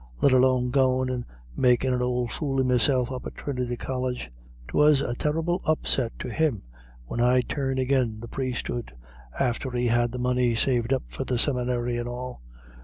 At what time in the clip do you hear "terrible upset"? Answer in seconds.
5.13-6.11